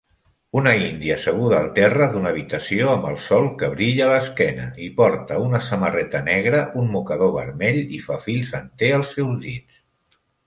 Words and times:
Una 0.59 0.71
índia 0.83 1.15
asseguda 1.19 1.57
al 1.57 1.65
terra 1.73 2.05
d'una 2.13 2.29
habitació 2.33 2.87
amb 2.93 3.03
el 3.09 3.19
sol 3.25 3.49
que 3.59 3.67
brilla 3.75 4.05
a 4.07 4.07
l'esquena 4.11 4.65
i 4.87 4.89
porta 5.01 5.37
una 5.49 5.61
samarreta 5.67 6.21
negra, 6.31 6.61
un 6.83 6.89
mocador 6.97 7.31
vermell 7.37 7.79
i 7.99 7.99
fa 8.07 8.17
fils 8.25 8.55
enter 8.63 8.89
els 9.01 9.13
seus 9.19 9.39
dits 9.45 9.79